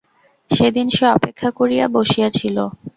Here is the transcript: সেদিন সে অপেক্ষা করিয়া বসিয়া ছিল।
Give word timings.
সেদিন 0.51 0.87
সে 0.89 1.05
অপেক্ষা 1.11 1.49
করিয়া 1.59 1.85
বসিয়া 1.95 2.27
ছিল। 2.37 2.57